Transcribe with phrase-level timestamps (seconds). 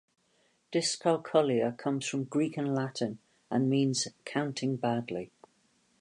[0.73, 3.19] Dyscalculia comes from Greek and Latin
[3.51, 5.29] and means "counting badly".